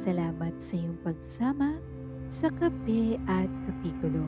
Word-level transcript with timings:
Salamat 0.00 0.56
sa 0.56 0.80
iyong 0.80 0.96
pagsama 1.04 1.76
sa 2.24 2.48
kape 2.56 3.20
at 3.28 3.52
kapitulo. 3.68 4.24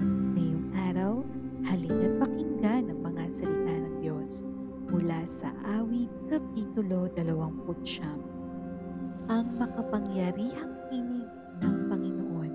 Ngayong 0.00 0.72
araw, 0.88 1.20
halina't 1.68 2.16
pakinggan 2.16 2.88
ang 2.88 3.00
mga 3.04 3.28
salita 3.36 3.76
ng 3.76 4.00
Diyos 4.00 4.40
mula 4.88 5.20
sa 5.28 5.52
awit 5.68 6.08
kapitulo 6.32 7.12
29. 7.12 7.68
Ang 9.28 9.46
makapangyarihang 9.60 10.74
tinig 10.88 11.28
ng 11.60 11.76
Panginoon. 11.92 12.52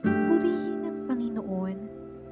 Purihin 0.00 0.88
ang 0.88 0.98
Panginoon, 1.04 1.78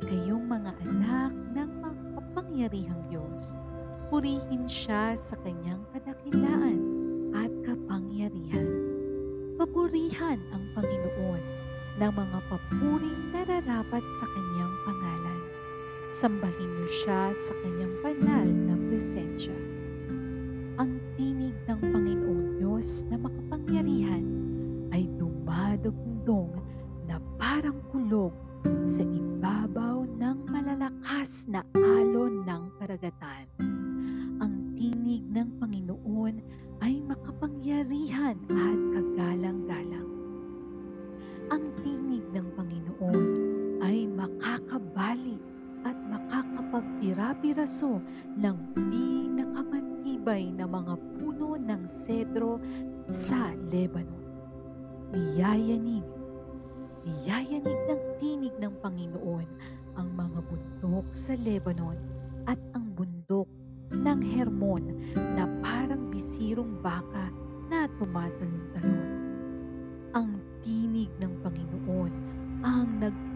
kayong 0.00 0.48
mga 0.48 0.72
anak 0.88 1.36
ng 1.52 1.70
makapangyarihang 1.84 3.04
Diyos. 3.12 3.52
Purihin 4.08 4.64
siya 4.64 5.12
sa 5.20 5.36
kanyang 5.44 5.84
kadakilaan 5.92 6.07
ng 11.98 12.14
mga 12.14 12.38
papuring 12.46 13.34
nararapat 13.34 14.04
sa 14.22 14.26
kanyang 14.30 14.74
pangalan. 14.86 15.40
Sambahin 16.14 16.70
niyo 16.78 16.88
siya 16.94 17.34
sa 17.34 17.52
kanyang 17.66 17.94
banal 18.06 18.46
na 18.46 18.74
presensya. 18.86 19.58
Ang 20.78 21.02
tinig 21.18 21.58
ng 21.66 21.80
Panginoon 21.82 22.62
Diyos 22.62 23.02
na 23.10 23.18
makapangyarihan 23.18 24.24
ay 24.94 25.10
dumadugtong 25.18 26.54
na 27.10 27.18
parang 27.34 27.82
kulog 27.90 28.30
sa 28.86 29.02
ibabaw 29.02 30.06
ng 30.06 30.36
malalakas 30.46 31.50
na 31.50 31.66
makakapagpira-piraso 47.58 47.98
ng 48.38 48.56
pinakamatibay 48.74 50.54
na 50.54 50.66
mga 50.70 50.94
puno 51.18 51.58
ng 51.58 51.82
sedro 51.90 52.62
sa 53.10 53.50
Lebanon. 53.74 54.22
Niyayanig, 55.10 56.06
niyayanig 57.02 57.80
ng 57.90 58.02
tinig 58.22 58.54
ng 58.62 58.74
Panginoon 58.78 59.48
ang 59.98 60.08
mga 60.14 60.38
bundok 60.46 61.06
sa 61.10 61.34
Lebanon 61.42 61.98
at 62.46 62.60
ang 62.78 62.94
bundok 62.94 63.50
ng 63.90 64.20
Hermon 64.22 64.94
na 65.34 65.50
parang 65.58 66.12
bisirong 66.14 66.78
baka 66.78 67.32
na 67.66 67.90
tumatalon-talon. 67.98 69.10
Ang 70.14 70.38
tinig 70.62 71.10
ng 71.18 71.32
Panginoon 71.42 72.12
ang 72.62 72.86
nagpapakidlat. 73.02 73.27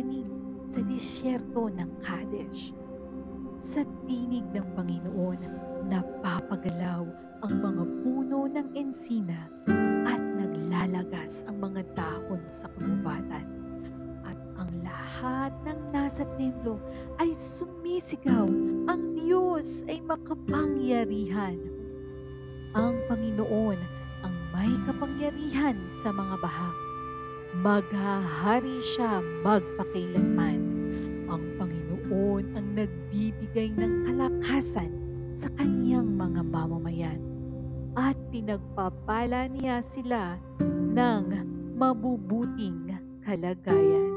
Nagpapayanig 0.00 0.28
sa 0.64 0.80
disyerto 0.86 1.68
ng 1.68 1.90
Kadesh. 2.00 2.72
Sa 3.60 3.84
tinig 4.08 4.46
ng 4.56 4.64
Panginoon, 4.72 5.40
napapagalaw 5.92 7.04
ang 7.44 7.54
mga 7.60 7.84
puno 8.04 8.48
ng 8.48 8.68
ensina 8.72 9.48
at 10.08 10.20
naglalagas 10.20 11.44
ang 11.44 11.60
mga 11.60 11.84
dahon 11.92 12.40
sa 12.48 12.72
kagubatan. 12.78 13.44
At 14.24 14.38
ang 14.56 14.72
lahat 14.80 15.52
ng 15.68 15.80
nasa 15.92 16.24
templo 16.40 16.80
ay 17.20 17.36
sumisigaw, 17.36 18.48
ang 18.88 19.20
Diyos 19.20 19.84
ay 19.92 20.00
makapangyarihan. 20.08 21.60
Ang 22.72 22.96
Panginoon 23.10 23.80
ang 24.24 24.34
may 24.56 24.72
kapangyarihan 24.88 25.76
sa 25.90 26.14
mga 26.14 26.40
baha. 26.40 26.89
Maghahari 27.50 28.78
siya 28.78 29.18
magpakailanman. 29.42 30.60
Ang 31.26 31.44
Panginoon 31.58 32.44
ang 32.54 32.66
nagbibigay 32.78 33.74
ng 33.74 34.06
kalakasan 34.06 34.90
sa 35.34 35.50
kanyang 35.58 36.14
mga 36.14 36.46
mamamayan 36.46 37.20
at 37.98 38.14
pinagpapala 38.30 39.50
niya 39.50 39.82
sila 39.82 40.38
ng 40.94 41.24
mabubuting 41.74 42.94
kalagayan. 43.26 44.09